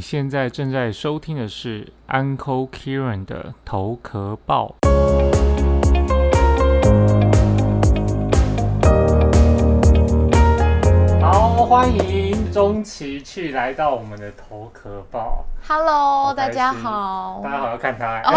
[0.00, 4.76] 现在正在收听的是 Uncle Kieran 的头壳报。
[11.20, 15.44] 好，欢迎钟琪去来到我们的头壳报。
[15.66, 17.40] Hello，大家好。
[17.44, 18.32] 大家好，要看他、哦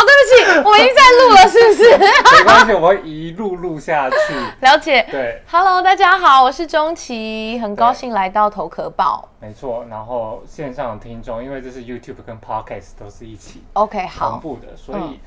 [0.00, 1.98] 对不起，我已经在录了，是不是？
[2.38, 4.16] 没关系，我会一路录下去。
[4.60, 5.06] 了解。
[5.10, 9.28] 对，Hello，大家好，我是钟琪，很高兴来到头壳报。
[9.40, 9.84] 没错。
[9.90, 15.20] 然后线上的听众，因为这是 YouTube 跟 Podcast 都是一起 OK，同，步的，所以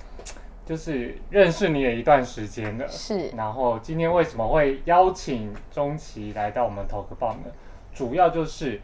[0.65, 2.87] 就是认识你也一段时间了。
[2.87, 7.51] 是然后今天为什么会邀请钟琪来到我们投个报呢？
[7.93, 8.81] 主要就是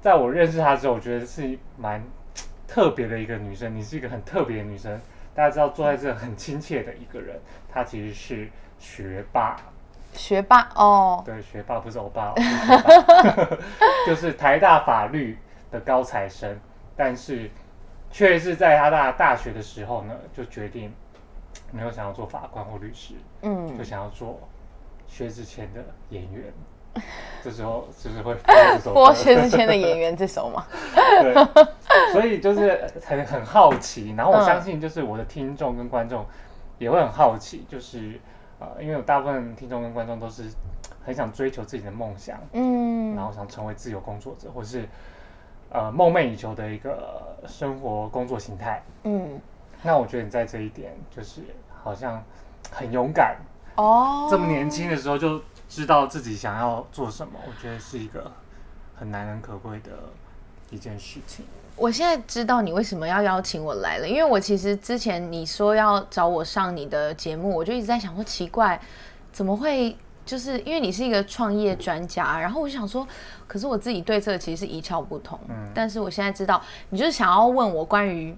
[0.00, 2.02] 在我认识她之后，我觉得是蛮
[2.66, 3.76] 特别的一个女生。
[3.76, 5.00] 你是一个很特别的女生，
[5.34, 7.38] 大家知道坐在这很亲切的一个人，
[7.72, 8.48] 她其实是
[8.78, 9.56] 学霸。
[10.14, 11.22] 学霸哦。
[11.24, 13.56] 对，学霸不是欧巴，是学霸
[14.06, 15.38] 就是台大法律
[15.70, 16.58] 的高材生，
[16.96, 17.48] 但是
[18.10, 20.92] 却是在他大大学的时候呢，就决定
[21.72, 24.38] 没有想要做法官或律师，嗯就，想要做
[25.08, 26.52] 薛之谦的演员。
[27.42, 28.36] 这时候就是会
[28.92, 30.66] 播薛之谦的演员这首嘛。
[30.94, 36.26] 对，所以就是很很好奇，然后我嗯相信就是我的听众跟观众
[36.78, 38.20] 也会很好奇，就是
[38.58, 40.44] 呃，因为有大部分听众跟观众都是
[41.02, 44.86] 很想追求自己的梦想，嗯然后想成为自由工作者，或是
[45.70, 48.82] 呃梦寐以求的一个生活工作形态。
[49.04, 49.40] 嗯，
[49.82, 51.40] 那我觉得你在这一点就是
[51.82, 52.22] 好像
[52.70, 53.36] 很勇敢，
[53.76, 58.30] 哦，这么年轻的时候就知道自己想要做什么，我觉得是一个
[58.94, 59.90] 很难能可贵的
[60.70, 61.44] 一件事情。
[61.74, 68.80] 我现在知道你为什么要邀请我来了，因为我其实之前你说要找我上你的节目，我就一直在想说奇怪，
[69.32, 69.96] 怎么会？
[70.24, 73.04] 就是因为你是一个创业专家，然后我就想说，
[73.48, 75.36] 可是我自己对这个其实是一窍不通。
[75.48, 78.32] 嗯但是我现在知道，你就是想要问我关于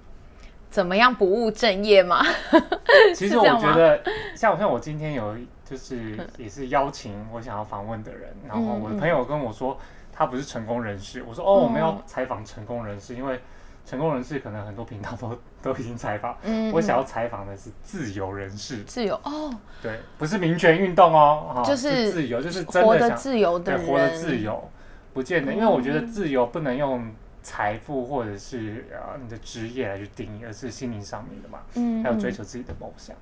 [0.75, 2.20] 怎么样不务正业吗？
[3.14, 4.03] 其实我觉得，
[4.34, 9.79] 像像我今天有就是也是邀请我想要访问的人，然后我的朋友跟我说
[10.13, 13.40] 他不是成功人士，我说哦我们要采访成功人士，因为
[13.86, 24.68] 成功人士可能很多频道都都已经采访，嗯我想要采访的是自由人士，自由哦，对，不是民权运动哦，就是自由，就是真活得自由的人，对活得自由，
[25.13, 27.08] 不见得，因为我觉嗯得自由不能用
[27.44, 31.60] 财富或者是呃你的职业来去定义，而是心灵上面的嘛。
[31.74, 33.14] 嗯，还有追求自己的梦想。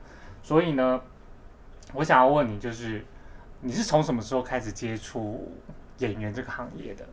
[0.43, 0.99] 所以呢，
[1.93, 3.05] 我想要问你，就是
[3.61, 5.53] 你是从什么时候开始接触
[5.99, 7.05] 演员这个行业的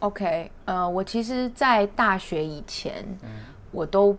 [0.00, 3.28] ？OK，呃，我其实，在大学以前，嗯
[3.72, 4.16] 我都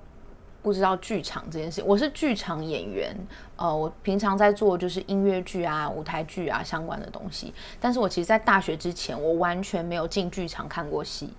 [0.61, 1.81] 不知道剧场这件事。
[1.85, 3.15] 我是剧场演员，
[3.55, 7.53] 呃，我平常在做就是音乐剧啊、舞台剧啊相关的东西。
[7.79, 11.33] 但是我其实，在大学之前，我完全没有进剧场看过戏，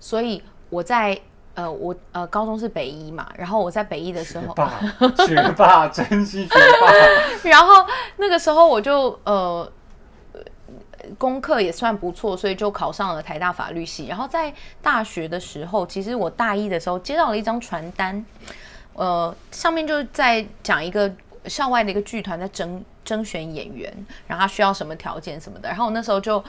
[0.00, 1.18] 所以我在
[1.54, 7.50] 呃，我呃高中是北一嘛，然后我在北一的时候，学霸，学霸， 真是学霸。
[7.50, 7.84] 然后
[8.16, 9.68] 那个时候我就呃
[11.18, 14.06] 功课也算不错，所以就考上了台大法律系。
[14.06, 18.24] 然后在大学的时候，其实我大一的时候接到了一张传单，
[18.92, 21.12] 呃，上面就是在讲一个
[21.46, 23.92] 校外的一个剧团在征征选演员，
[24.28, 25.68] 然后他需要什么条件什么的。
[25.68, 26.40] 然后我那时候就。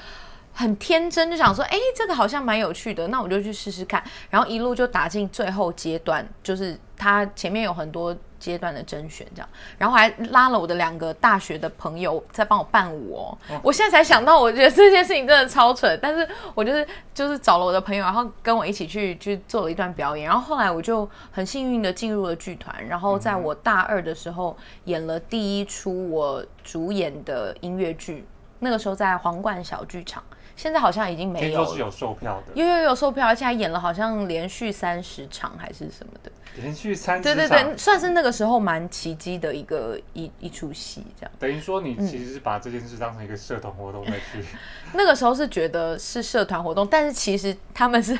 [0.60, 4.04] 很天真，就想说，哎、这个好像蛮有趣的，那我就去试试看。
[4.30, 9.48] 然后一路就打进最后阶段，就是他前面有很多阶段的甄选，这样。
[9.78, 13.38] 然后还拉了我的两个大学的朋友在帮我伴舞哦。
[13.64, 20.26] 我现在才想到，我觉得这件事情真的超蠢，但是我就是就是找了我的朋友，然后跟我一起去去做了一段表演。
[20.26, 28.26] 然后后来我就很幸运的进入了剧团，然后在我大二的时候演了第一出我主演的音乐剧，
[28.60, 30.22] 那个时候在皇冠小剧场。
[30.60, 36.30] 现在好像已经没有了，听说是有售票的，有有有售票，而且还演了好像连续三十场还是什么的。
[36.58, 41.32] 连续三十对对对，算是那个时候蛮奇迹的一个一一出戏这样。
[41.40, 44.44] 等于说你其实是把这件事当成一个社团活动在去。
[44.92, 48.20] 那个时候是觉得是社团活动，但是其实他们是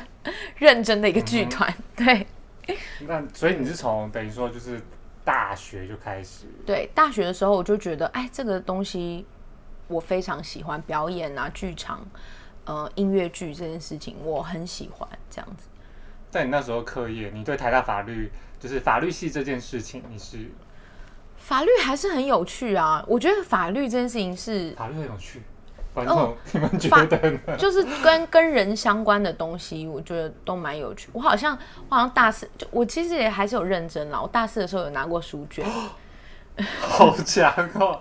[0.56, 1.70] 认真的一个剧团。
[1.94, 2.26] 对
[3.00, 4.80] 那所以你是从等于说就是
[5.22, 9.26] 大学就开始，对，大学的时候我就觉得，哎，这个东西
[9.90, 12.00] 我非常喜欢，表演啊、剧场、
[12.64, 15.66] 呃、音乐剧这件事情我很喜欢，这样子。
[16.30, 20.48] 在你那时候课业，你对台大法律就是法律系这件事情，你是
[21.36, 25.42] 法律还是很有趣啊，我觉得法律这件事情是法律很有趣，
[25.92, 27.40] 观众、 你们觉得呢？
[27.58, 31.08] 就是跟跟人相关的东西，我觉得都蛮有趣。
[31.12, 31.58] 我好像
[31.88, 34.20] 我好像大四，就我其实也还是有认真啦。
[34.20, 35.66] 我大四的时候有拿过书卷，
[36.80, 37.98] 好强哦！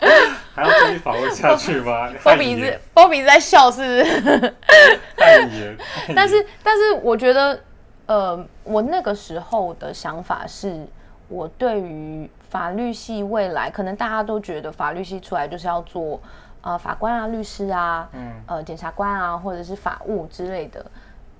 [0.54, 2.10] 还要继续访问下去吗？
[2.24, 4.56] 波比一直波比一直在笑，是不是？
[5.16, 5.78] 太严。
[6.16, 7.60] 但是但是我觉得，
[8.08, 10.86] 呃，我那个时候的想法是，
[11.30, 16.20] 我对于法律系未来，可能大家都觉得法律系出来就是要做
[16.62, 20.84] 呃法官啊、律师啊、嗯呃检察官啊，或者是法务之类的，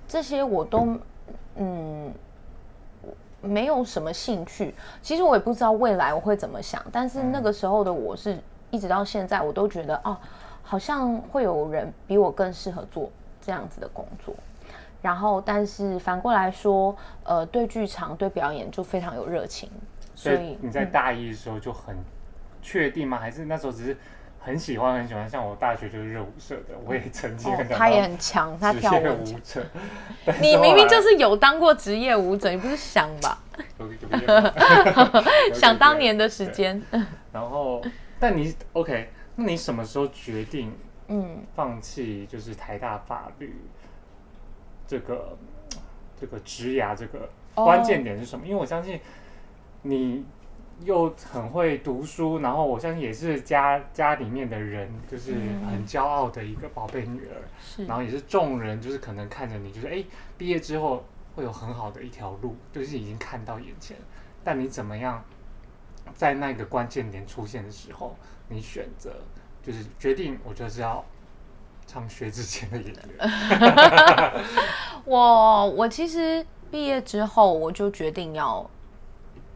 [0.08, 0.96] 这些我都
[1.56, 2.10] 嗯
[3.40, 4.74] 没有什么兴趣。
[5.02, 8.38] 其实我也不知道未来我会怎么想，但是那个时候的我是
[8.70, 10.16] 一直到现在，我都觉得哦，
[10.62, 13.10] 好像会有人比我更适合做
[13.40, 14.34] 这样子的工作。
[15.02, 16.94] 然后，但是反过来说，
[17.24, 19.70] 呃，对剧场、对表演就非常有热情，
[20.14, 21.96] 所以所以你在大一的时候就很
[22.60, 23.16] 确定吗？
[23.18, 23.96] 还是那时候只是
[24.42, 25.28] 很喜欢很喜欢？
[25.28, 29.26] 像我大学就是热舞社的，我也曾经他也很强，他职跳舞很强。
[29.26, 29.66] 业舞者。
[30.40, 33.38] 你明明就是有当过职业舞者，你不是想吧？
[35.52, 36.82] 想当年的时间，
[37.32, 37.82] 然后，
[38.18, 39.10] 但你 OK？
[39.36, 40.72] 那你什么时候决定
[41.08, 43.54] 嗯，放弃就是台大法律
[44.86, 45.36] 这个
[46.18, 48.46] 这个职涯这个哦关键点是什么？
[48.46, 48.98] 因为我相信
[49.82, 50.24] 你
[50.84, 55.66] 又很会读书，然后我相信也是家家里面的人就是嗯。
[55.70, 57.84] 很骄傲的一个宝贝女儿，是。
[57.86, 60.04] 然后也是众人就是可能看着你就是哎
[60.36, 61.04] 毕业之后
[61.34, 63.96] 会有很好的一条路，就是已经看到眼前，
[64.42, 65.22] 但你怎么样
[66.14, 68.16] 在那个关键点出现的时候，
[68.48, 69.12] 你选择
[69.62, 71.04] 就是决定我就是要
[71.86, 73.04] 唱薛之谦的演员。
[75.04, 78.68] 我我其实毕业之后我就决定要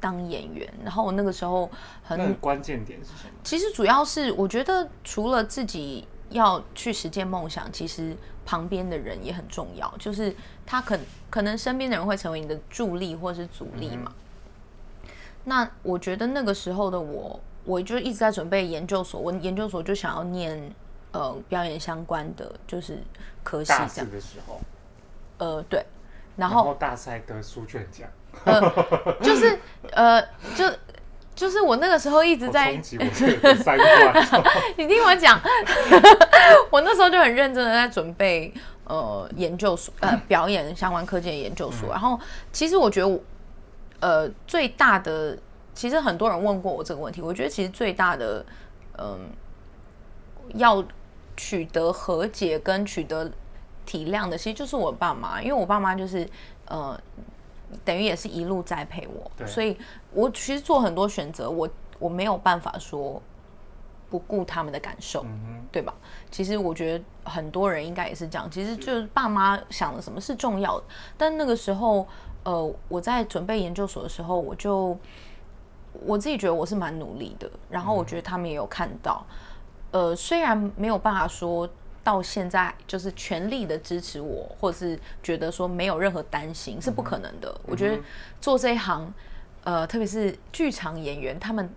[0.04, 1.70] 当演员，然后我那个时候
[2.02, 3.30] 很关键点是什么？
[3.42, 8.14] 其实主要是我觉得除了自己要去实践梦想，其实
[8.44, 10.36] 旁边的人也很重要，就是
[10.66, 10.98] 他可
[11.30, 14.12] 可能身边的人会成为你的助力或是阻力嘛。
[15.44, 20.70] 那我觉得那个时候的我，我就一直在准备研究所，我研究所就想要念
[21.12, 23.02] 呃表演相关的，就是
[23.42, 24.10] 科系这样。
[24.10, 24.60] 的时候，
[25.38, 25.82] 呃，对，
[26.36, 28.08] 然然后后大赛得书卷奖，
[29.22, 29.58] 就是
[29.92, 30.20] 呃，
[30.56, 30.64] 就
[31.34, 32.72] 就是我那个时候一直在。
[34.76, 35.40] 你听我讲，
[36.70, 38.52] 我那时候就很认真的在准备
[38.84, 42.18] 呃研究所呃表演相关科技的研究所，然后
[42.52, 43.20] 其实我觉得我
[44.00, 45.38] 呃最大的，
[45.74, 48.44] 其实很多人问过我这个问题，我觉得其实最大的
[48.96, 49.28] 嗯、
[50.54, 50.84] 要
[51.36, 53.28] 取得和解跟取得
[53.86, 56.28] 体谅的，其实就是我爸妈，因为我爸妈就是
[56.66, 56.98] 呃
[57.84, 59.76] 等于也是一路栽培我，所以
[60.12, 63.20] 我其实做很多选择，我我没有办法说
[64.10, 65.92] 不顾他们的感受，嗯对吧？
[66.30, 70.84] 其实我觉得很多人应该也是这样，其实就是爸妈想的什么是重要的，
[71.16, 72.06] 但那个时候，
[72.44, 74.96] 呃，我在准备研究所的时候，我就
[76.04, 79.24] 我自己觉得我是蛮努力的，然后我觉得他们也有看到，
[79.90, 81.68] 呃，虽然没有办法说
[82.04, 87.52] 到现在就是全力的支持我，或者是觉得说没有任何担心是不可能的。
[87.66, 88.00] 我觉得
[88.40, 89.12] 做这一行，
[89.64, 91.68] 呃，特别是剧场演员，他们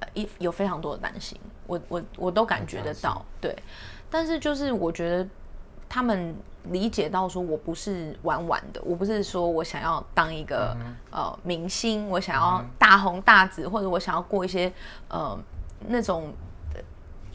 [0.00, 3.56] 呃一有非常多的担心，我我我都感觉得到，对。
[4.10, 5.28] 但是就是我觉得
[5.88, 6.34] 他们
[6.64, 10.76] 理解到说我不是玩玩的，我不是说我想要当一个、
[11.10, 14.72] 呃明星，我想要大红大紫，或者我想要过一些
[15.08, 15.38] 呃
[15.88, 16.55] 那种呃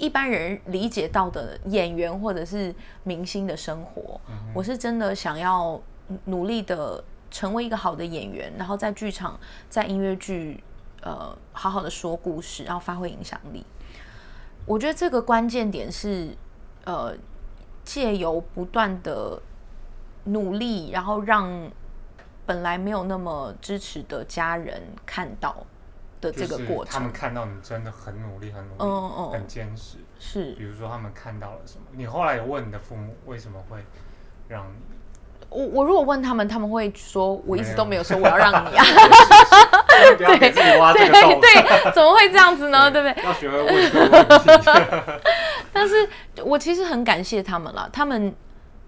[0.02, 4.20] 一般人理解到的演员或者是明星的生活。
[4.52, 5.80] 我是真的想要
[6.26, 9.40] 努力的成为一个好的演员，然后在剧场、
[9.70, 10.64] 在音乐剧
[11.04, 13.64] 呃好好的说故事，然后发挥影响力。
[14.66, 16.36] 我觉得这个关键点是，
[16.84, 17.16] 呃，
[17.84, 19.40] 借由不断的
[20.24, 21.72] 努力，然后让
[22.48, 25.56] 本来没有那么支持的家人看到
[26.22, 27.12] 的这个过程他们。
[27.12, 29.98] 看到你真的很努力，很努力，嗯嗯很坚持。
[30.20, 31.86] 是比如说他们看到了什么？
[31.92, 33.84] 你后来有问你的父母为什么会
[34.48, 34.76] 让你？
[35.50, 38.86] 我我如果问他们，他们会说我一直都没有说我要让你啊，
[40.18, 40.40] 对。
[40.40, 42.90] 对，怎么会这样子呢？
[42.90, 43.24] 对不对？
[43.26, 43.92] 要学会问。
[45.74, 46.08] 但是
[46.46, 48.34] 我其实很感谢他们了，他们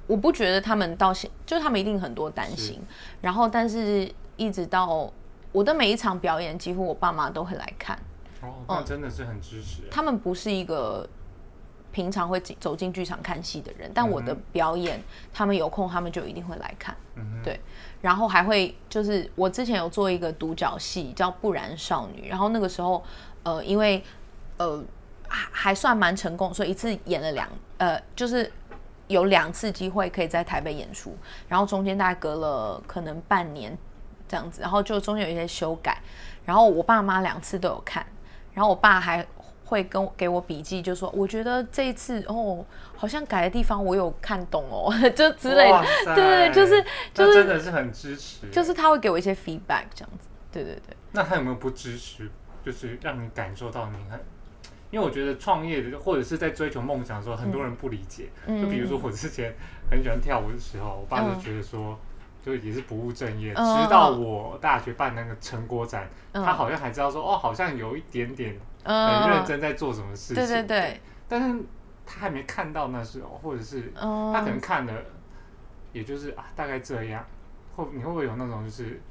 [0.07, 2.81] 我不觉得他们到现，就是他们一定很多担心，
[3.19, 5.11] 然后但是一直到
[5.53, 7.98] 我的每一场表演，几乎我爸妈都会来看，
[8.41, 9.83] 哦，那真的是很支持。
[9.89, 11.07] 他们不是一个
[11.91, 17.43] 平常会走进剧场看戏的人，但我的表演，他们有空他们就一定会来看，嗯哼。
[17.43, 17.60] 对，
[18.01, 23.03] 然后还会就是我之前有做一个独角戏叫《不然少女》，然后那个时候
[23.43, 24.03] 呃因为
[24.57, 24.83] 呃
[25.27, 28.51] 还还算蛮成功，所以一次演了两呃就是
[29.07, 31.15] 有两次机会可以在台北演出，
[31.48, 33.77] 然后中间大概隔了可能半年
[34.33, 35.95] 这样子，然后就中间有一些修改，
[36.43, 38.03] 然后我爸妈两次都有看，
[38.55, 39.23] 然后我爸还。
[39.65, 42.63] 会跟我给我笔记，就说我觉得这一次哦，
[42.95, 45.83] 好像改的地方我有看懂哦， 就之类的哇。
[46.05, 50.27] 塞对就是就是真的是很支持，就是他会给我一些 feedback 这样子。
[50.51, 52.29] 对对对，那他有没有不支持？
[52.63, 54.19] 就是让你感受到你很，
[54.91, 58.29] 因为我觉得创业的或者是在追求梦想的时候，很多人不理解。
[58.45, 59.55] 嗯就比如说我之前
[59.89, 61.97] 很喜欢跳舞的时候，我爸就嗯觉得说，
[62.45, 63.53] 就也是不务正业。
[63.55, 70.35] 嗯直到我大学办那个成果展，嗯他好像还知道说，哦，好像有一点点嗯很认真在做什么事情。
[70.35, 71.63] 对对对，但是
[72.05, 74.93] 他还没看到那时候，或者是嗯，他可能看了，
[75.93, 77.25] 也就是啊大概这样。
[77.75, 79.01] 会你会不会有那种就是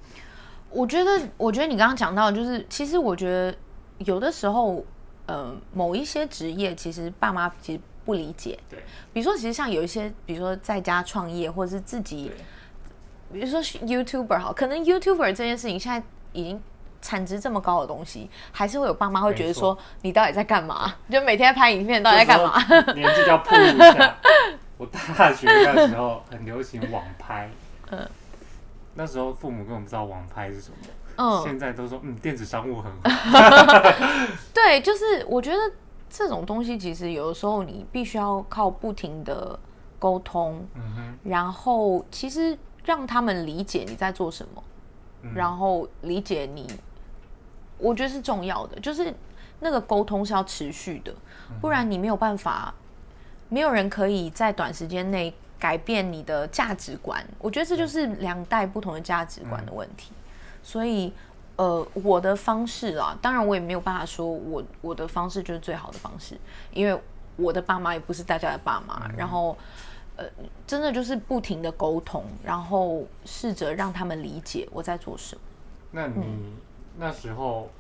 [0.70, 3.54] 我觉得，我觉得你刚刚讲到，就是其实我觉得
[3.98, 4.84] 有的时候，
[5.26, 8.58] 呃，某一些职业其实爸妈其实不理解。
[8.70, 8.78] 对
[9.12, 12.36] 比如说，其实像有一些，比如说在家创业，或者是自己对，
[13.32, 16.62] 比如说 YouTuber 好，可能 YouTuber 这件事情现在已经
[17.00, 20.94] 产值这么高的东西，还是会有爸妈会觉得说，你到底在干嘛？
[21.10, 22.58] 就每天拍影片，到底在干嘛？
[22.94, 24.16] 年纪就要铺一下。
[24.76, 27.48] 我大学那时候很流行网拍，
[27.90, 28.08] 嗯
[28.94, 30.76] 那时候父母根本不知道网拍是什么，
[31.16, 33.80] 嗯，现在都说嗯电子商务很好。
[34.52, 35.58] 对，就是我觉得
[36.10, 39.58] 这种东西，其实有的时候你必须要靠不停的
[39.98, 44.62] 沟通，嗯哼，然后其实让他们理解你在做什么，
[45.22, 45.34] 嗯。
[45.34, 46.66] 然后理解你，
[47.78, 49.12] 我觉得是重要的，就是
[49.60, 51.12] 那个沟通是要持续的，
[51.50, 51.58] 嗯。
[51.60, 52.74] 不然你没有办法，
[53.48, 57.24] 没有人可以在短时间内改变你的价值观。
[57.38, 60.12] 我觉得这就是两代不同的价值观的问题，
[60.62, 61.12] 所以。
[61.56, 66.36] 呃，我的方式啊，当然我也没有办法说我我的方式就是最好的方式，
[66.72, 67.00] 因为
[67.36, 69.56] 我的爸妈也不是大家的爸妈，然后
[70.22, 70.30] 呃，
[70.66, 75.40] 真的就是不停的沟通，然后试着让他们理解我在做什么。
[75.90, 76.54] 那你
[76.98, 77.70] 那时候，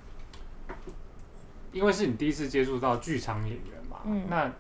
[1.72, 4.50] 因为是你第一次接触到剧场演员嘛，嗯那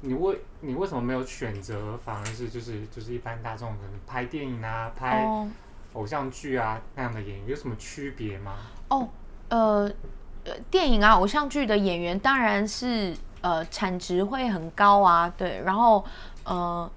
[0.00, 5.48] 你为你为什么没有选择，反而是就是就是一般大众可能拍电影啊、拍哦
[5.94, 8.56] 偶像剧啊那样的演员，有什么区别吗？
[8.88, 9.08] 哦，
[9.48, 9.90] 呃，
[10.44, 16.04] 呃电影啊、偶像剧的演员当然是呃产值会很高啊，对，然后
[16.44, 16.90] 呃。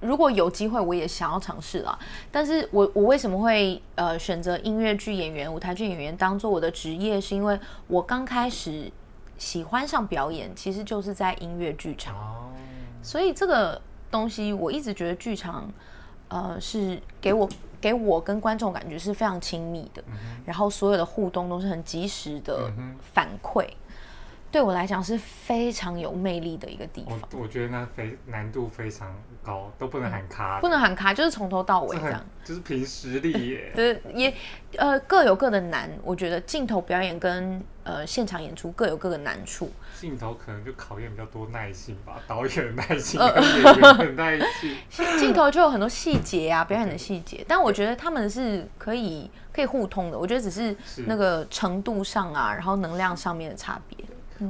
[0.00, 1.98] 如果有机会，我也想要尝试啦。
[2.32, 7.20] 但是我我为什么会呃选择音乐剧演员、舞台剧演员当做我的职业？
[7.20, 8.90] 是因为我刚开始
[9.36, 12.16] 喜欢上表演，其实就是在音乐剧场。
[12.16, 12.48] 哦，
[13.02, 13.80] 所以这个
[14.10, 15.70] 东西，我一直觉得剧场，
[16.28, 17.48] 呃，是给我
[17.80, 20.02] 给我跟观众感觉是非常亲密的，
[20.44, 22.70] 然后所有的互动都是很及时的
[23.14, 23.66] 反馈，
[24.50, 27.18] 对我来讲是非常有魅力的一个地方。
[27.32, 32.24] 我我觉得那非难度非常高，都不能喊卡，不能喊卡，就是从头到尾这样。
[32.42, 33.72] 就是凭实力耶。
[33.76, 34.34] 对，也
[34.76, 35.88] 呃各有各的难。
[36.02, 39.70] 我觉得镜头表演跟呃现场演出各有各的难处。
[39.94, 44.74] 镜头可能就考验比较多耐心吧，导演的耐呃心跟演员的耐心。
[45.18, 50.18] 镜头就有很多细节啊，表演的细节，但我觉得他们是可以可以互通的。
[50.18, 53.89] 我觉得只是是那个程度上啊，然后能量上面的差别。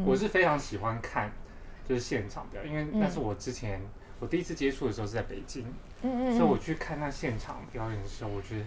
[0.07, 1.31] 我是非常喜欢看
[1.89, 3.81] 就是现场表演，因为嗯那是我之前
[4.19, 5.65] 我第一次接触的时候是在北京，
[6.03, 8.65] 嗯嗯所以我去看那现场表演的时候，我觉得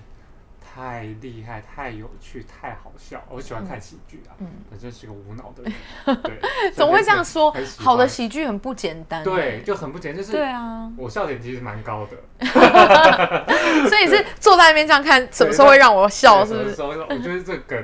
[0.60, 3.22] 太厉害、太有趣、太好笑。
[3.30, 5.74] 我喜欢看喜剧啊，嗯本身是个无脑的人，
[6.24, 6.39] 对，
[6.74, 9.24] 怎么会这样说好的喜剧很不简单。
[9.24, 12.18] 对，就很不简单，就是对啊，我笑点其实蛮高的，
[13.89, 16.44] 所以是坐在那边这样看，什么时候会让我笑？
[16.46, 16.63] 是不是？
[16.63, 17.84] 对有的时候我觉得这个梗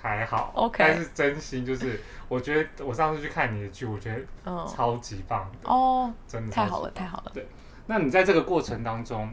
[0.00, 2.00] 还好 OK 但是真心就是，
[2.34, 7.30] 我觉得我上次去看你的剧，我觉得嗯，超级棒的，哦，真的太好了，太好了。
[7.32, 7.46] 对
[7.86, 9.32] 那你在这个过程当中，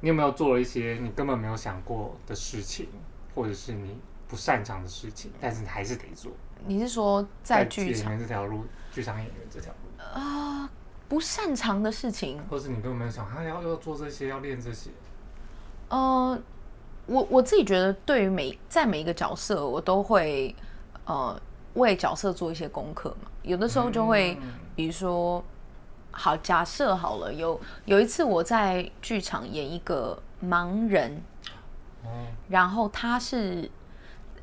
[0.00, 2.88] 你有没有做了一些你根本没有想过的事情，
[3.34, 6.32] 或者是你不擅长的事情，但是你还是得做？
[6.66, 10.68] 你是说在剧演场员这条路，剧场演员这条路，啊
[11.08, 12.42] 不擅长的事情？
[12.50, 14.90] 或是你根本没有想，啊要要做这些，要练这些，
[15.88, 16.36] 呃，
[17.06, 20.52] 我我自己觉得，对于每在每一个角色，我都会
[21.04, 21.40] 呃
[21.76, 23.30] 为角色做一些功课嘛。
[23.42, 25.42] 有的时候就会，嗯比如说，
[26.10, 31.22] 好，假设好了，有有一次我在剧场演一个盲人，
[32.04, 33.70] 哦，然后她是，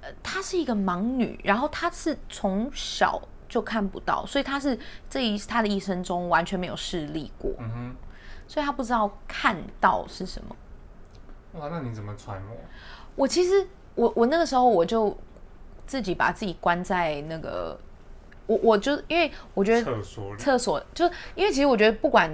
[0.01, 4.77] 呃，她是一个盲女，然后她是从小就看不到，所以她是
[5.09, 7.95] 这一她的一生中完全没有视力过，嗯哼，
[8.47, 10.55] 所以她不知道看到是什么。
[11.53, 12.57] 哇，那你怎么揣摩？
[13.15, 15.15] 我其实我我那个时候我就
[15.93, 17.79] 自己把自己关在那个，
[18.47, 22.31] 我我就因为我觉得厕所里，厕所就因为其实我觉得不管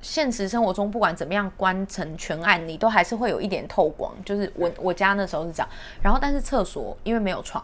[0.00, 4.10] 现实生活中不管怎么样关成全暗，你都还是会有一点透光。
[4.24, 5.68] 就是我我家那时候是这样，
[6.02, 7.62] 然后但是厕所因为没有床，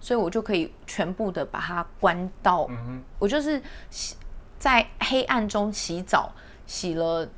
[0.00, 4.16] 所以我就可以全部的把它关到，嗯，我就是洗
[4.58, 6.32] 在黑暗中洗澡，
[6.66, 7.28] 洗了，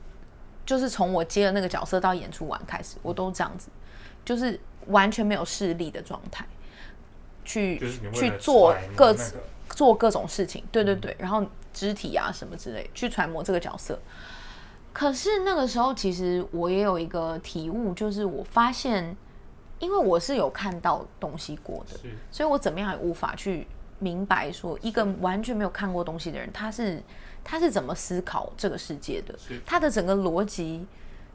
[0.64, 3.68] 就是从我接了那个角色到演出完开始，我都这样子，
[4.24, 6.46] 就是完全没有视力的状态，
[7.46, 7.78] 去
[8.12, 9.32] 去做各那个
[9.70, 13.98] 做各种事情，对对对，然后肢体啊什么之类，去揣摩这个角色。
[14.92, 19.14] 可是那个时候，其实我也有一个体悟，就是我发现，
[19.78, 21.98] 因为我是有看到东西过的，
[22.30, 23.66] 所以我怎么样也无法去
[23.98, 27.02] 明白说，一个完全没有看过东西的人，他是
[27.44, 29.34] 他是怎么思考这个世界的，
[29.66, 30.86] 他的整个逻辑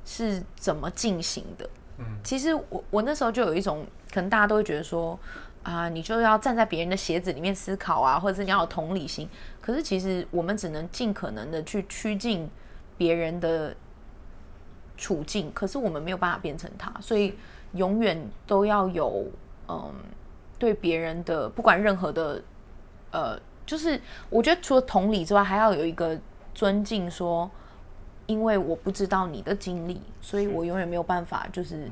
[0.05, 1.69] 是怎么进行的。
[1.99, 5.19] 嗯其实我我那时候就有一种，可能大家都会觉得说，
[5.63, 9.29] 啊，你就要站在别人的鞋子里面思考啊，或者是你要有同理心。
[9.61, 12.49] 可是其实我们只能尽可能的去趋近
[12.97, 13.75] 别人的
[14.97, 17.35] 处境，可是我们没有办法变成他，所以
[17.73, 19.25] 永远都要有
[19.67, 19.93] 嗯，
[20.57, 22.41] 对别人的不管任何的
[23.11, 23.99] 呃，就是
[24.29, 26.19] 我觉得除了同理之外，还要有一个
[26.53, 27.49] 尊敬说。
[28.27, 31.89] 因为我不知道你的经历，所以我永远没有办法，就是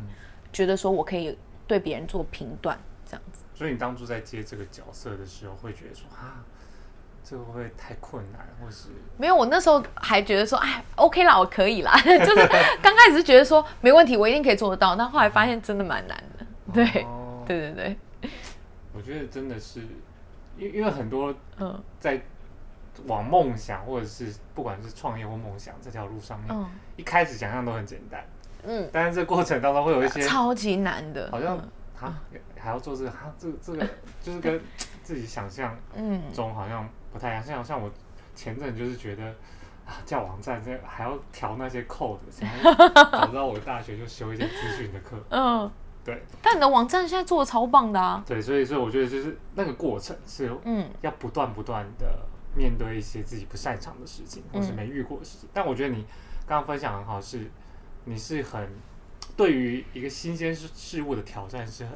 [0.53, 3.43] 觉得说我可以对别人做评断这样子。
[3.59, 6.39] 所以你当初在接这个角色的时候，会觉得说啊，
[7.25, 8.87] 这个会不会太困难，或是
[9.17, 12.47] 没有，我那时候还觉得说，哎，OK 啦，我可以啦， 就是
[12.81, 16.45] 刚开始是觉得说没问题，我一定可以做得到，但后来发现真的蛮难的。
[16.73, 17.43] 对，哦。
[17.45, 18.29] 对对对，
[18.93, 19.81] 我觉得真的是，
[20.57, 21.83] 因因为很多嗯。
[21.99, 22.21] 在
[23.07, 26.65] 往梦想或者是不管是创业或梦想这条路上面，嗯。
[26.95, 28.23] 一开始想象都很简单，
[28.63, 31.57] 嗯，但是这过程当中会有一些超级难的，好像
[31.99, 32.21] 啊
[32.59, 33.87] 还要做这个，啊这个这个
[34.21, 34.61] 就是跟
[35.03, 36.21] 自己想象嗯。
[36.33, 37.43] 中好像不太一样。
[37.43, 37.89] 像像我
[38.35, 39.23] 前阵就是觉得
[39.85, 45.69] 啊，叫网站这还要调那些 code，然后早知道我大学就修一些资讯的课， 嗯，
[46.05, 46.21] 对。
[46.41, 50.89] 但你的网站现在做的超棒的啊，对，所以所以我觉得就是那个过程是嗯。
[51.01, 52.07] 要不断不断的
[52.55, 54.75] 面对一些自己不擅长的事情，或是嗯。
[54.75, 55.49] 没遇过的事情。
[55.53, 56.05] 但我觉得你
[56.45, 57.49] 刚刚分享很好，是
[58.05, 58.69] 你是很
[59.35, 61.93] 对于一个新鲜事事物的挑战是很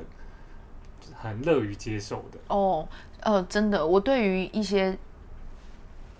[1.15, 2.37] 很乐于接受的。
[2.47, 2.87] 哦，
[3.21, 4.97] 呃，真的，我对于一些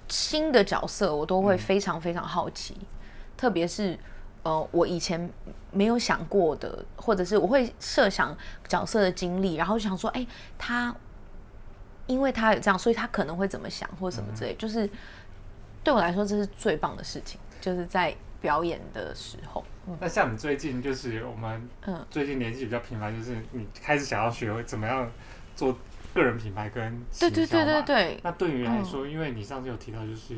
[0.07, 1.57] 新的角色，我都会嗯。
[1.57, 2.77] 非常非常好奇，
[3.37, 3.97] 特别是
[4.43, 5.29] 呃，我以前
[5.71, 8.35] 没有想过的，或者是我会设想
[8.67, 10.25] 角色的经历，然后想说，哎，
[10.57, 10.93] 他
[12.07, 14.89] 因为他有这样，所以他可能会怎么想，或者什么之类，就是
[15.83, 25.09] 对我来说，这是最棒的事情，就是在表演的时候，嗯那像你最近就是我们嗯最近联系比较频繁，就是你开始想要学会怎么样
[25.55, 25.73] 做
[26.13, 30.35] 个人品牌跟对对对对对，那对于来说，因为你上次有提到，就是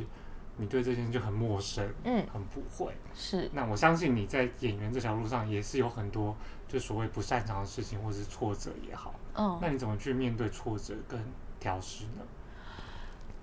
[0.57, 2.93] 你对这件事就很陌生，嗯，很不会。
[3.15, 6.35] 是，那我相信你在演员这条路上也是有很多
[6.67, 9.15] 就所谓不擅长的事情，或者是挫折也好。
[9.33, 9.57] 嗯。
[9.59, 11.19] 那你怎么去面对挫折跟
[11.59, 12.21] 调试呢？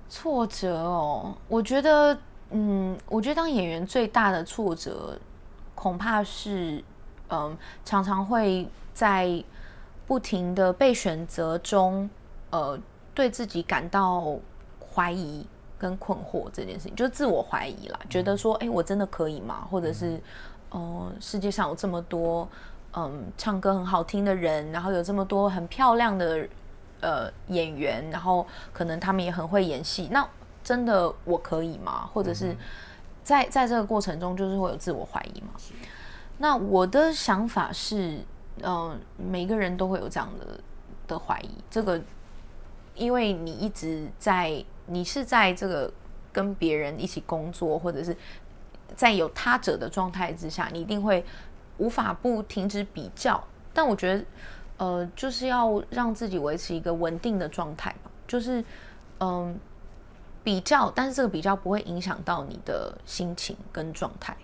[0.08, 2.16] 挫折哦，我觉得，
[2.52, 5.18] 嗯，我觉得当演员最大的挫折，
[5.74, 6.84] 恐怕是，
[7.30, 9.42] 嗯，常常会在
[10.06, 12.08] 不停的被选择中，
[12.50, 12.78] 呃，
[13.14, 14.36] 对自己感到
[14.94, 15.46] 怀疑
[15.78, 19.66] 跟困惑这件事情，就是自我怀疑啦，觉得说，哎，我真的可以吗？
[19.70, 20.20] 或者是，
[20.70, 22.46] 呃，世界上有这么多，
[22.94, 26.46] 嗯，唱歌很好听的人，然后有这么多很漂亮的
[27.00, 30.28] 呃演员，然后可能他们也很会演戏，那
[30.64, 32.08] 真的我可以吗？
[32.12, 32.56] 或者是
[33.22, 35.48] 在在这个过程中，就是会有自我怀疑吗？
[36.38, 38.20] 那我的想法是，
[38.62, 40.58] 嗯、每个人都会有这样的
[41.06, 42.00] 的怀疑，这个
[42.94, 45.92] 因为你一直在，你是在这个
[46.32, 48.16] 跟别人一起工作，或者是
[48.96, 51.24] 在有他者的状态之下，你一定会
[51.78, 53.42] 无法不停止比较。
[53.72, 54.24] 但我觉得，
[54.78, 58.62] 呃，就是要让自己维持一个稳定的状态吧，就是
[59.20, 59.58] 嗯、
[60.44, 64.36] 比较，但是这个比较不会影响到你的心情跟状态。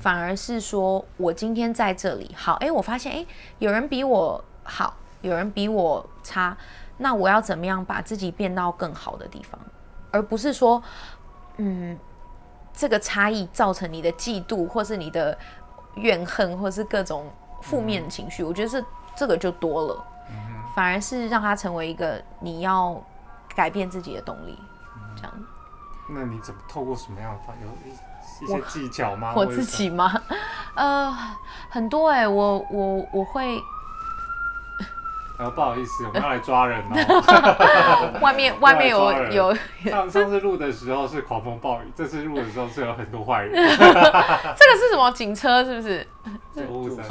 [0.00, 3.26] 反而是说我今天在这里好，哎，我发现哎，
[3.58, 6.56] 有人比我好，有人比我差，
[6.98, 9.58] 那我要怎么样把自己变到更好的地方，
[10.12, 10.80] 而不是说，
[11.56, 11.98] 嗯，
[12.72, 15.36] 这个差异造成你的嫉妒，或是你的
[15.96, 17.28] 怨恨，或是各种
[17.60, 18.84] 负面的情绪，我觉得这
[19.16, 20.04] 这个就多了，
[20.76, 23.02] 反而是让它成为一个你要
[23.56, 24.56] 改变自己的动力，
[25.16, 25.32] 这样。
[26.08, 29.32] 那你怎么透过什么样的方有一一些技巧吗？
[29.34, 30.20] 我自己吗？
[30.76, 31.12] 呃，
[31.68, 33.60] 很多哎、我我我会
[35.38, 38.18] 呃，不好意思，我们要来抓人哦。
[38.22, 43.52] 外面外面有有上上次录的时候是狂风暴雨，这次录的时候是有很多坏人。
[43.52, 46.06] 这个是什么警车是不是？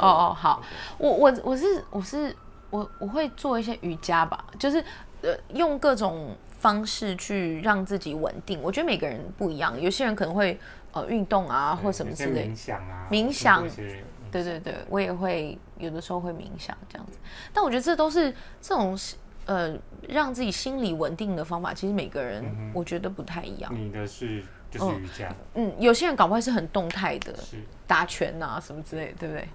[0.00, 0.62] 哦好，
[0.98, 2.34] 我我我是我是
[2.70, 4.82] 我我会做一些瑜伽吧，就是
[5.22, 8.60] 呃用各种方式去让自己稳定。
[8.60, 10.58] 我觉得每个人不一样，有些人可能会
[10.90, 12.56] 呃运动啊或什么之类冥。
[12.56, 13.64] 想啊，冥想
[14.32, 17.18] 对对对，我也会有的时候会冥想这样子，
[17.52, 18.98] 但我觉得这都是这种
[19.44, 23.72] 呃让自己心理稳定的方法，其实每个人我觉得不太一样。
[23.72, 27.32] 你的是就是瑜伽，嗯，有些人搞不好是很动态的，
[27.86, 29.48] 打拳啊什么之类的，对不对？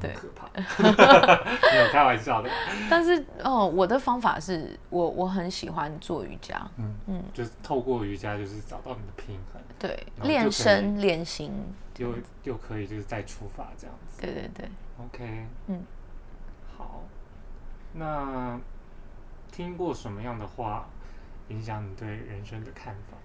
[0.00, 0.12] 对。
[0.14, 0.46] 可怕，
[1.72, 2.50] 没有开玩笑的，
[2.88, 11.52] 但是哦，我的方法是我我很喜欢做瑜伽，嗯嗯，就是透过瑜伽，就是找到你的平衡，对，练身练心，
[11.98, 14.20] 又又可以就是再出发这样子。
[14.20, 14.68] 对对对。
[15.04, 15.82] OK，嗯，
[16.76, 17.02] 好，
[17.92, 18.58] 那
[19.52, 20.86] 听过什么样的话
[21.48, 23.16] 影响你对人生的看法？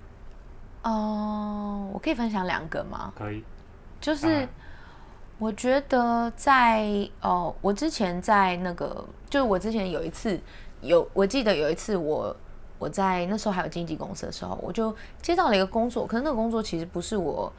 [0.90, 3.14] 哦、我可以分享两个吗？
[3.16, 3.44] 可以，
[4.02, 4.48] 就是
[5.44, 6.88] 我觉得在
[7.20, 10.40] 哦，我之前在那个，就是我之前有一次
[10.80, 12.34] 有，我记得有一次我
[12.80, 17.52] 我在那时候还有经纪公司的时候，我就接到了一个工作，可是那个工作其实不是我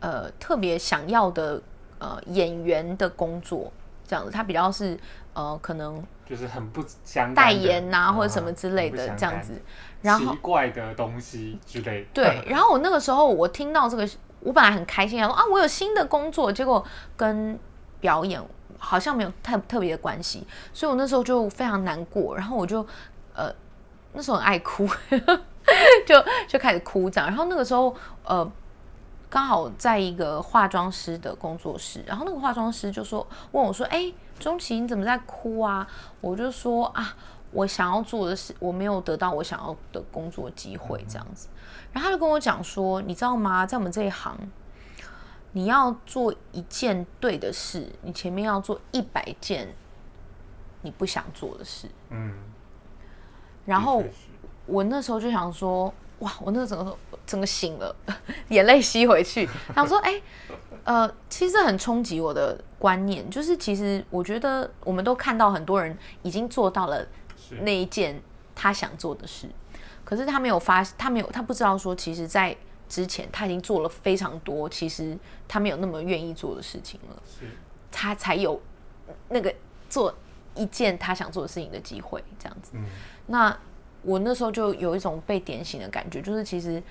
[0.00, 1.58] 呃特别想要的
[2.00, 3.72] 呃演员的工作，
[4.06, 4.98] 这样子，它比较是
[5.32, 9.54] 呃可能就是很不相代言呐、嗯或者什么之类的这样子，
[10.02, 12.08] 然后奇怪的东西之类的。
[12.12, 14.06] 对，然后我那个时候我听到这个，
[14.44, 16.84] 我本来很开心，想说啊，我有新的工作，结果
[17.16, 17.58] 跟
[18.00, 18.42] 表演
[18.78, 22.86] 好像没有太特别的关系，所以我那时候就非常难过，然后我就
[23.34, 23.52] 呃
[24.12, 24.88] 那时候很爱哭，
[26.06, 28.50] 就就开始哭这样，然后那个时候呃。
[29.32, 35.88] 刚好在一个化妆师的工作室，然后那个化妆师就说问我说：“哎、钟琪你怎么在哭啊？”
[36.20, 37.16] 我就说啊，
[37.50, 41.48] 我想要做的是我没有得到我想要的工作机会这样子。
[41.92, 43.66] 然后他就跟我讲说，你知道吗？
[43.66, 44.36] 在我们这一行，
[45.52, 49.74] 你要做一件对的事，你前面要做一百件
[50.82, 51.88] 你不想做的事。
[52.10, 52.34] 嗯，
[53.66, 54.02] 然后
[54.66, 57.94] 我那时候就想说，哇，我那整个整个醒了，
[58.48, 60.22] 眼泪吸回去，想说，哎、
[60.84, 67.06] 呃，其实这很冲击我的观念，就是其实我觉得我们都看到很多人已经做到了
[67.60, 68.22] 那一件
[68.54, 69.48] 他想做的事，
[70.04, 72.56] 可是他没有发，他没有，他不知道说，其实，在
[72.88, 75.16] 之前他已经做了非常多，其实
[75.48, 77.46] 他没有那么愿意做的事情了，是。
[77.90, 78.60] 他才有
[79.28, 79.54] 那个
[79.88, 80.14] 做
[80.54, 82.72] 一件他想做的事情的机会，这样子。
[82.74, 82.84] 嗯。
[83.26, 83.56] 那
[84.02, 86.82] 我那时候就有一种被点醒的感觉，就是其实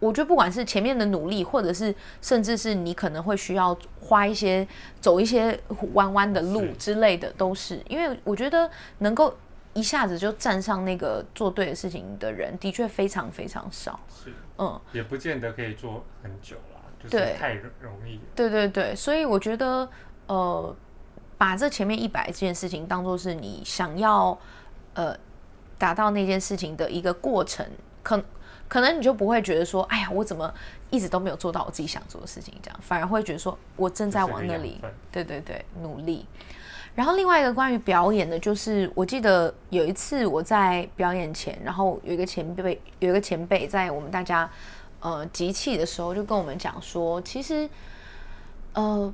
[0.00, 4.66] 我觉得不管是前面的努力，或者是甚至是你可能会需要花一些
[5.00, 5.58] 走一些
[5.94, 7.80] 弯弯的路之类的，都是。
[7.88, 9.34] 因为我觉得能够
[9.76, 14.00] 一下子就站上那个做对的事情的人，的确非常非常少。
[14.08, 18.22] 是，嗯，也不见得可以做很久啦，就是对太容容易了。
[18.34, 19.86] 对对对，所以我觉得
[20.28, 20.74] 呃，
[21.36, 24.38] 把这前面一百件事情当做是你想要
[24.94, 25.14] 呃
[25.76, 27.68] 达到那件事情的一个过程，
[28.02, 28.24] 可
[28.66, 30.52] 可能你就不会觉得说，哎呀，我怎么
[30.88, 34.80] 一直都没有做到我自己想做的事情，这样反而会觉得说我正在往那里
[35.12, 36.24] 对对对，努力。
[36.96, 44.50] 然后另外一个关于表演的，就是我记得有一次我在表演前，然后有一个前辈，有一个前辈在我们大家
[45.00, 47.68] 呃集气的时候，就跟我们讲说，其实
[48.72, 49.12] 呃，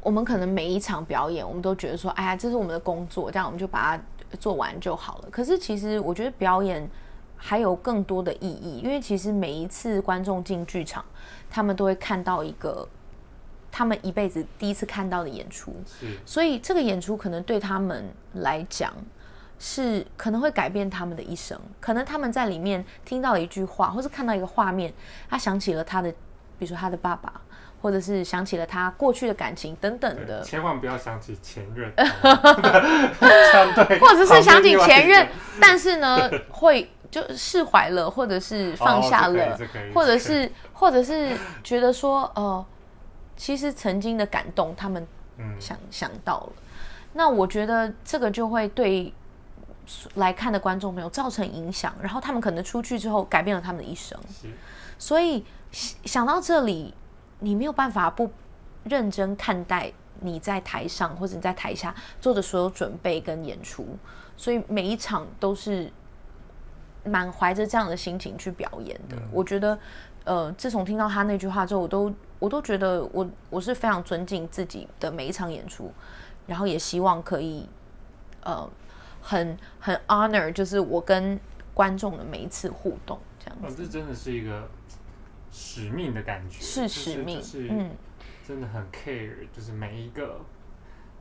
[0.00, 4.02] 我们可能每一场表演，我们都觉得说，哎呀，这是我们的工作，这样我们就把它
[4.40, 5.28] 做完就好了。
[5.30, 6.88] 可是其实我觉得表演
[7.36, 11.04] 还有更多的意义，因为其实每一次观众进剧场，
[11.50, 12.88] 他们都会看到一个
[13.72, 15.74] 他们一辈子第一次看到的演出，
[16.24, 18.92] 所以这个演出可能对他们来讲。
[19.64, 24.92] 是可能会改变他们的一生，可能他们在里面听到了一句话，或是看到一个画面，
[25.30, 26.10] 他想起了他的，
[26.58, 27.32] 比如说他的爸爸，
[27.80, 31.92] 或者是想起了他过去的感情等等的，千万不要想起前任，
[34.00, 35.28] 或者是想起前任
[35.60, 39.56] 但是呢， 会就释怀了，或者是放下了，
[39.94, 42.66] 或者是或者是觉得说，呃，
[43.42, 45.04] 其实曾经的感动，他们
[45.36, 46.52] 嗯想想到了。
[47.12, 49.12] 那我觉得这个就会对
[50.14, 54.16] 来看的观众朋友造成影响，然后他们可能出去之后改变了他们的一生。
[54.96, 56.94] 所以想想到这里，
[57.40, 58.30] 你没有办法不
[58.84, 63.98] 认真看待你在台上或者你在台下做的所有准备跟演出，
[64.36, 65.90] 所以每一场都是
[67.04, 69.16] 满怀着这样的心情去表演的。
[69.32, 69.76] 我觉得，
[70.22, 75.92] 呃，自从听到他那句话之后，我都我都觉得我我是非常尊敬自己的每一场演出，
[76.44, 77.68] 然后也希望可以，
[78.42, 78.68] 呃，
[79.20, 81.38] 很很 honor，就是我跟
[81.72, 83.86] 观众的每一次互动这样哦，子。
[83.86, 84.68] 这真的是一个
[85.52, 87.90] 使命的感觉，是使命就是嗯
[88.44, 90.40] 真的很 care，就是每一个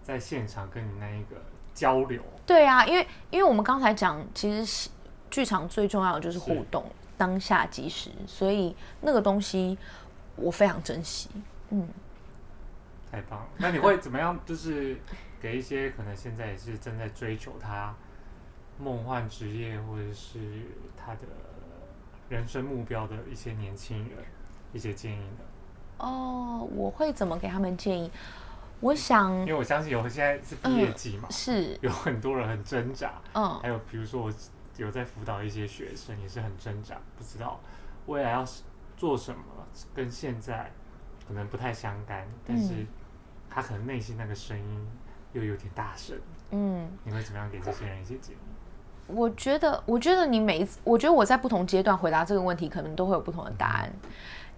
[0.01, 1.35] 在现场跟你那一个
[1.71, 4.89] 交流，对啊，因为因为我们刚才讲，其实是
[5.29, 6.83] 剧场最重要的就是互是动，
[7.15, 9.77] 当下即时，所以那个东西
[10.35, 11.29] 我非常珍惜。
[11.69, 11.87] 嗯，
[13.11, 13.47] 太棒了！
[13.57, 14.39] 那你会怎么样？
[14.45, 14.97] 就是
[15.39, 17.95] 给一些可能现在也是正在追求他
[18.77, 20.39] 梦幻职业或者是
[20.97, 21.21] 他的
[22.29, 24.17] 人生目标的一些年轻人
[24.73, 25.45] 一些建议呢？
[25.97, 28.11] 哦，我会怎么给他们建议？
[28.79, 34.33] 我想因为我相信有现在是毕业季嘛，是，有很多人很挣扎，嗯还有比如说我
[34.77, 37.59] 有在辅导一些学生，也是很挣扎，不知道
[38.07, 38.63] 未来要是
[39.01, 39.41] 做什么，
[39.95, 40.71] 跟现在
[41.27, 42.87] 可能不太相干，但是嗯
[43.49, 44.87] 他可能内心那个声音
[45.33, 46.15] 又有点大声，
[46.51, 48.39] 嗯，你会怎么样给这些人一些建议？
[49.07, 53.91] 我觉得，我觉得你每一次，我觉得我在不同阶段回答这个问题，可能都会有不同的答案。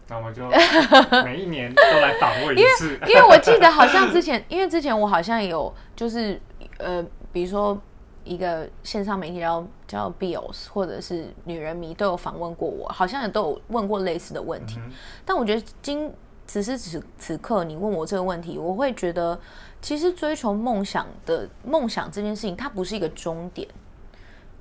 [0.10, 0.45] 那我们就
[1.23, 6.38] 每一年都来访问一次，因为我记得好像之前，因为之前我好像有就是
[6.79, 7.01] 呃，
[7.32, 7.82] 比如说
[8.23, 14.77] 一个线上媒体叫叫 Bios 或者是女人迷都有访问过我，好像也都有问过类似的问题。
[14.79, 14.91] 嗯
[15.25, 16.12] 但我觉得今
[16.45, 19.39] 此时此此刻你问我这个问题，我会觉得
[19.81, 23.67] 其实追求梦想的梦想这件事情，它不是一个终点。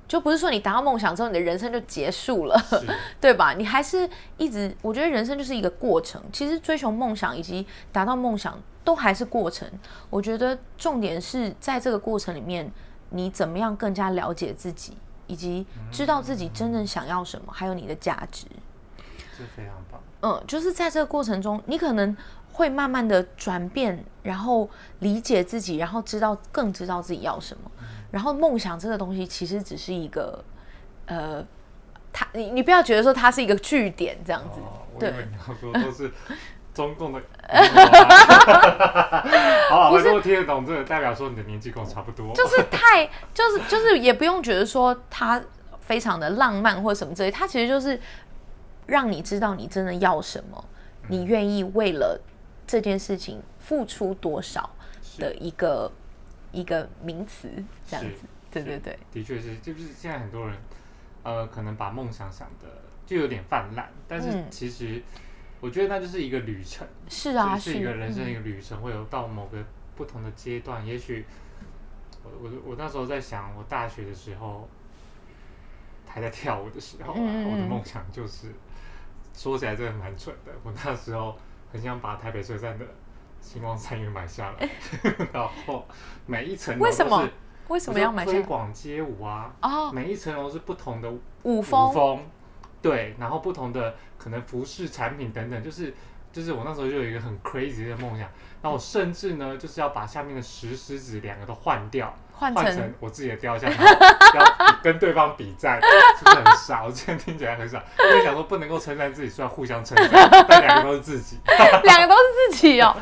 [0.05, 2.61] 就不是说你达到梦想之后，你的人生就结束了，
[3.19, 3.53] 对吧？
[3.53, 6.21] 你还是一直，我觉得人生就是一个过程。
[6.31, 9.67] 其实追求梦想以及达到梦想都还是过程。
[10.09, 12.69] 我觉得重点是在这个过程里面，
[13.13, 14.97] 你怎么样更加了解自己，
[15.27, 18.45] 以及知道自己真正想要什么，还有你的价值。
[19.37, 22.15] 这非常棒，嗯，就是在这个过程中，你可能
[22.51, 27.71] 会慢慢的转变，然后理解自己，然后知道更知道自己要什么。
[28.11, 30.43] 然后梦想这个东西其实只是一个，
[31.07, 31.43] 呃，
[32.11, 36.11] 它你你不要觉得说它是一个据点这样子，哦，我以对为你要说都是
[36.73, 37.61] 中共的 啊，
[39.69, 45.41] 好了，我如果听得懂这个，代表说你的年纪跟我差不多，就是太就是就是也不用觉得说他
[45.81, 47.99] 非常的浪漫或什么之类，他其实就是
[48.87, 50.65] 让你知道你真的要什么，
[51.09, 52.19] 你愿意为了
[52.65, 54.69] 这件事情付出多少
[55.19, 55.91] 的一个
[56.51, 57.49] 一个名词，
[57.87, 58.21] 这样子。
[58.51, 60.55] 对对对，的确是，就是现在很多人，
[61.23, 62.67] 呃，可能把梦想想的
[63.05, 64.45] 就有点泛滥，但是嗯。
[64.51, 65.01] 其实
[65.63, 69.57] 我觉得那就是一个旅程，是啊，就是一个人生的一嗯个旅程，会有到某个
[69.95, 70.85] 不同的阶段。
[70.85, 71.25] 也许
[72.21, 74.67] 我我我那时候在想，我大学的时候
[76.05, 78.47] 还在跳舞的时候、啊，我的梦想就是
[79.33, 81.33] 说起来真的蛮蠢的，我那时候
[81.71, 82.85] 很想把台北车站的
[83.39, 84.69] 星光三月买下来，
[85.31, 85.87] 然后
[86.25, 87.31] 每一层楼为什么都是
[87.69, 89.55] 为什么要买推广街舞啊？
[89.61, 91.09] 哦，每一层楼是不同的
[91.43, 92.25] 舞风舞风，
[92.83, 95.95] 对，然后不同的可能服饰产品等等，就是
[96.31, 98.27] 就是我那时候就有一个很 crazy 的梦想，
[98.61, 103.85] 那我甚至呢就是要把下面的石狮子两个都换掉，换成换成我自己的雕像，然后
[104.35, 105.79] 要跟对方比战，
[106.17, 106.83] 是不是很傻？
[106.83, 111.39] 我之前听起来很傻，因为想说不能够称赞自己，虽然互相称赞，但两个都是自己。
[111.83, 112.95] 两个都是自己哦。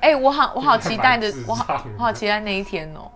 [0.00, 3.10] 哎，我好我好期待的我好我好期待那一天哦。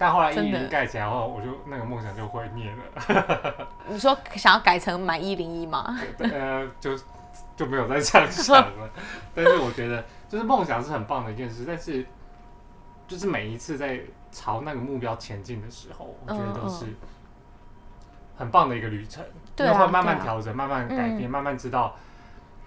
[0.00, 3.68] 但后来一零盖起来后，我就那个梦想就毁灭了。
[3.86, 5.94] 你说想要改成买一零一吗？
[6.20, 6.98] 呃，就
[7.54, 8.90] 就没有再这样想了。
[9.36, 12.06] 但是我觉得，就是梦想是很棒的一件事，但是
[13.06, 14.00] 就是每一次在
[14.32, 16.86] 朝那个目标前进的时候，我觉得都是
[18.38, 19.22] 很棒的一个旅程，
[19.54, 21.94] 对啊因为会慢慢调整，慢慢改变，嗯慢慢知道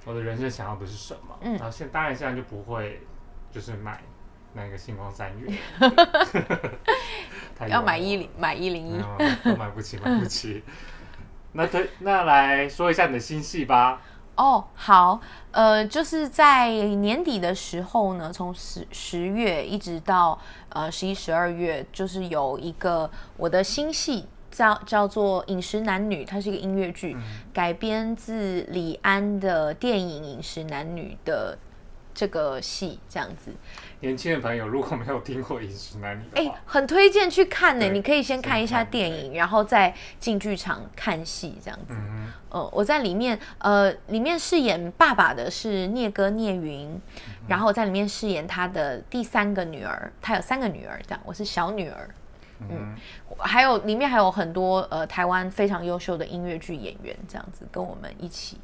[0.06, 1.36] 我的人生想要的是什么。
[1.42, 3.02] 嗯然后现当然现在就不会
[3.52, 4.00] 就是买
[4.54, 5.52] 那个星光三月，
[7.58, 9.02] 太要买一零买一零一。
[9.58, 10.64] 买不起，买不起。
[11.54, 14.02] 那对那来说一下你的新戏吧。
[14.36, 20.40] 哦，好，呃，就是在年底的时候呢，从十十月一直到
[20.70, 27.16] 呃十一、十二月，就是有一个我的新戏叫叫做《饮食男女》，它是一个音乐剧，
[27.54, 31.56] 改编自李安的电影《饮食男女》的
[32.14, 33.52] 这个戏，这样子。
[34.00, 37.86] 年轻的朋友如果没有听过《饮食男女》哎、很推荐去看呢。
[37.86, 41.94] 对你可以先看一下电影，然后再进剧场看戏，这样子。
[41.98, 47.02] 嗯呃，我在里面，呃，里面饰演爸爸的是聂哥聂云，
[47.48, 52.10] 然后我在里面饰演他的第三个女儿，他有三个女儿，这样，我是小女儿。
[52.70, 52.96] 嗯
[53.40, 58.58] 还有里面还有很多呃台湾非常优秀的音乐剧演员，这样子跟我们一起，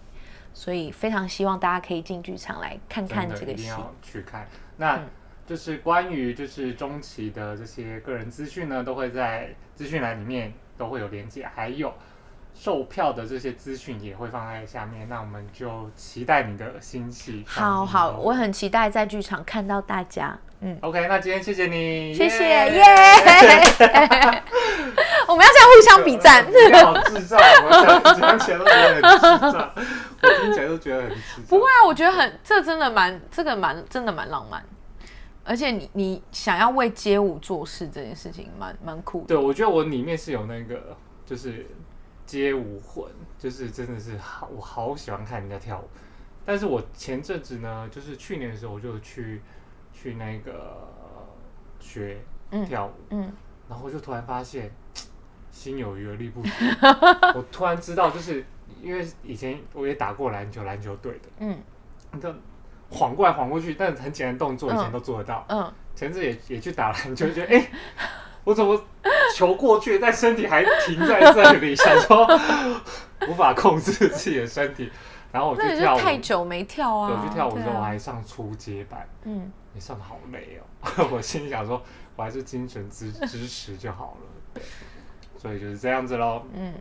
[0.54, 3.52] 所以非常希望大家可以进剧场来看，看这个戏。
[3.52, 4.48] 一定要去看。
[4.78, 5.10] 那嗯
[5.50, 11.92] 就是关于就是中期的这些个人资讯呢，都会在资讯栏里面都会有连接，还有
[12.54, 15.10] 售票的这些资讯也会放在下面。
[15.10, 17.44] 那我们就期待你的新戏。
[17.48, 20.38] 好好，我很期待在剧场看到大家。
[20.62, 22.84] 嗯，OK，那今天谢谢你，谢谢耶耶。
[25.28, 26.46] 我们们要这样互相比赞。
[26.46, 29.72] 你好智障，我想想起来都觉得很智障，
[30.22, 31.46] 我听起来都觉得很智障。
[31.48, 34.64] 不会啊，我觉得很，这真的蛮，这个蛮，真的蛮浪漫。
[35.44, 39.28] 而且你你想要为街舞做事这件事情，蛮蛮酷的。
[39.28, 41.66] 对，我觉得我里面是有那个，就是
[42.26, 43.06] 街舞魂，
[43.40, 45.90] 就是真的是好，我好喜欢看人家跳舞。
[46.46, 49.42] 但是我前阵子呢，就是去年的时候，我就去
[49.92, 50.88] 去那个
[51.80, 52.18] 学
[52.68, 53.32] 跳舞，嗯，
[53.68, 54.72] 然后就突然发现
[55.52, 56.50] 心有余而力不足。
[57.36, 58.46] 我突然知道，就是
[58.82, 61.58] 因为以前我也打过篮球，篮球队的，嗯，
[62.12, 62.34] 你就
[62.90, 65.46] 晃过来晃过去，但是很简单的动作以前嗯都做得到。
[65.50, 67.72] 嗯，前阵也也去打篮球，觉得哎、
[68.44, 68.82] 我怎么
[69.36, 72.28] 球过去，但身体还停在这里，想说
[73.30, 74.90] 无法控制自己的身体，
[75.32, 77.10] 然后我去跳舞，太久没跳啊。
[77.10, 81.10] 对，我去跳舞之后，对啊我还上初阶班，嗯，也上的好累哦。
[81.12, 81.82] 我心里想说，
[82.16, 84.28] 我还是精神支支持就好了。
[84.54, 84.64] 对，
[85.38, 86.42] 所以就是这样子喽。
[86.54, 86.74] 嗯，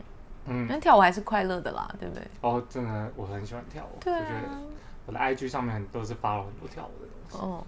[0.49, 2.23] 嗯，那跳舞还是快乐的啦，对不对？
[2.41, 4.61] 哦，真的我很喜欢跳舞，对我觉得啊，
[5.07, 7.65] 我的 IG 上面很都是发了很多跳舞的东西，哦，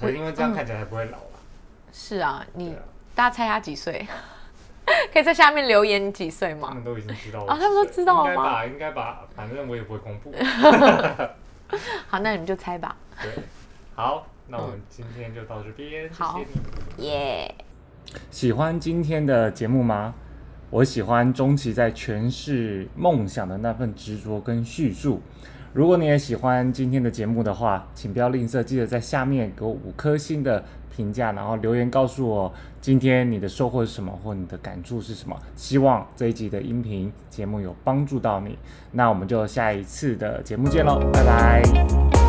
[0.00, 1.24] 可是因为这样看起来才不会老啦。
[1.92, 2.78] 是啊，你啊，
[3.14, 4.06] 大家猜他几岁？
[5.12, 6.68] 可以在下面留言你几岁吗？
[6.68, 8.66] 他们都已经知道我啊他们都知道吗应该吧？
[8.66, 10.32] 应该吧，反正我也不会公布。
[12.08, 12.96] 好，那你们就猜吧。
[13.22, 13.30] 对，
[13.94, 16.46] 好，那我们今天就到这边，谢好谢
[16.96, 17.04] 你。
[17.06, 17.54] 耶、
[18.32, 20.12] 喜欢今天的节目吗？
[20.70, 25.20] 我喜欢钟琪在诠释梦想的那份执着跟叙述。
[25.72, 35.36] 如果你也喜欢今天的节目的话，请不要吝啬，记得在下面给我五颗星的评价，然后留言告诉我今天你的收获是什么，或你的感触是什么。
[35.54, 38.58] 希望这一集的音频节目有帮助到你。
[38.92, 42.19] 那我们就下一次的节目见喽，拜拜。